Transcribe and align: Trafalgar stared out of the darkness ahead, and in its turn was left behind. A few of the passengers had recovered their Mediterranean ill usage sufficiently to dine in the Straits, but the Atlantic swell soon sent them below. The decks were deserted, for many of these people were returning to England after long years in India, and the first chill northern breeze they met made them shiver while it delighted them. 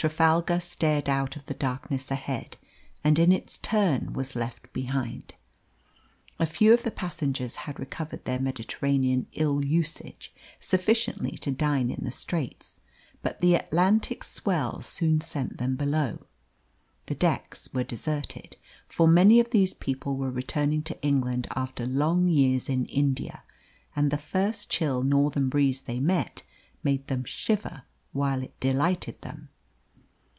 Trafalgar 0.00 0.60
stared 0.60 1.10
out 1.10 1.36
of 1.36 1.44
the 1.44 1.52
darkness 1.52 2.10
ahead, 2.10 2.56
and 3.04 3.18
in 3.18 3.30
its 3.32 3.58
turn 3.58 4.14
was 4.14 4.34
left 4.34 4.72
behind. 4.72 5.34
A 6.38 6.46
few 6.46 6.72
of 6.72 6.84
the 6.84 6.90
passengers 6.90 7.54
had 7.66 7.78
recovered 7.78 8.24
their 8.24 8.38
Mediterranean 8.38 9.26
ill 9.34 9.62
usage 9.62 10.32
sufficiently 10.58 11.32
to 11.32 11.52
dine 11.52 11.90
in 11.90 12.02
the 12.02 12.10
Straits, 12.10 12.80
but 13.20 13.40
the 13.40 13.54
Atlantic 13.54 14.24
swell 14.24 14.80
soon 14.80 15.20
sent 15.20 15.58
them 15.58 15.76
below. 15.76 16.24
The 17.04 17.14
decks 17.14 17.68
were 17.74 17.84
deserted, 17.84 18.56
for 18.86 19.06
many 19.06 19.38
of 19.38 19.50
these 19.50 19.74
people 19.74 20.16
were 20.16 20.30
returning 20.30 20.82
to 20.84 21.02
England 21.02 21.46
after 21.54 21.84
long 21.86 22.26
years 22.26 22.70
in 22.70 22.86
India, 22.86 23.42
and 23.94 24.10
the 24.10 24.16
first 24.16 24.70
chill 24.70 25.02
northern 25.02 25.50
breeze 25.50 25.82
they 25.82 26.00
met 26.00 26.42
made 26.82 27.06
them 27.08 27.22
shiver 27.24 27.82
while 28.12 28.42
it 28.42 28.58
delighted 28.60 29.20
them. 29.20 29.50